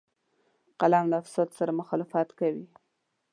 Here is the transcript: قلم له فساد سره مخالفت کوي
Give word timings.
قلم 0.79 1.05
له 1.11 1.17
فساد 1.25 1.49
سره 1.57 1.71
مخالفت 1.79 2.27
کوي 2.39 2.65